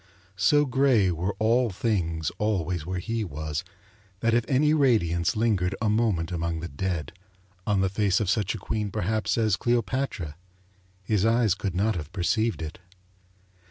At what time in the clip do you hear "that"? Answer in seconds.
4.21-4.33